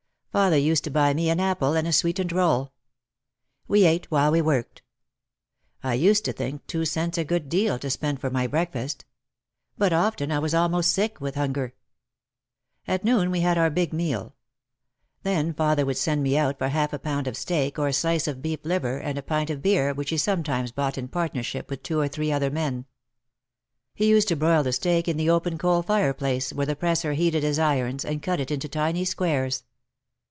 Father 0.31 0.55
used 0.57 0.85
to 0.85 0.89
buy 0.89 1.13
me 1.13 1.29
an 1.29 1.41
apple 1.41 1.73
and 1.73 1.85
a 1.85 1.91
sweetened 1.91 2.31
roll. 2.31 2.71
We 3.67 3.83
ate 3.83 4.09
while 4.09 4.31
we 4.31 4.41
worked. 4.41 4.81
I 5.83 5.93
used 5.95 6.23
to 6.23 6.31
think 6.31 6.65
two 6.67 6.85
cents 6.85 7.17
a 7.17 7.25
good 7.25 7.49
deal 7.49 7.77
to 7.79 7.89
spend 7.89 8.21
for 8.21 8.29
my 8.29 8.47
break 8.47 8.71
fast. 8.71 9.03
But 9.77 9.91
often 9.91 10.31
I 10.31 10.39
was 10.39 10.53
almost 10.53 10.93
sick 10.93 11.19
with 11.19 11.35
hunger. 11.35 11.73
At 12.87 13.03
noon 13.03 13.29
we 13.29 13.41
had 13.41 13.57
our 13.57 13.69
big 13.69 13.91
meal. 13.91 14.37
Then 15.23 15.53
father 15.53 15.85
would 15.85 15.97
send 15.97 16.23
me 16.23 16.37
out 16.37 16.57
for 16.57 16.69
half 16.69 16.93
a 16.93 16.99
pound 16.99 17.27
of 17.27 17.35
steak 17.35 17.77
or 17.77 17.89
a 17.89 17.93
slice 17.93 18.25
of 18.25 18.41
beef 18.41 18.63
liver 18.63 18.99
and 18.99 19.17
a 19.17 19.21
pint 19.21 19.49
of 19.49 19.61
beer 19.61 19.93
which 19.93 20.11
he 20.11 20.17
sometimes 20.17 20.71
bought 20.71 20.97
in 20.97 21.09
partnership 21.09 21.69
with 21.69 21.83
two 21.83 21.99
or 21.99 22.07
three 22.07 22.31
other 22.31 22.49
men. 22.49 22.85
He 23.93 24.07
used 24.07 24.29
to 24.29 24.37
broil 24.37 24.63
the 24.63 24.71
steak 24.71 25.09
in 25.09 25.17
the 25.17 25.29
open 25.29 25.57
coal 25.57 25.83
fireplace 25.83 26.53
where 26.53 26.65
the 26.67 26.77
presser 26.77 27.15
heated 27.15 27.43
his 27.43 27.59
irons, 27.59 28.05
and 28.05 28.23
cut 28.23 28.39
it 28.39 28.49
into 28.49 28.69
tiny 28.69 29.03
squares. 29.03 29.65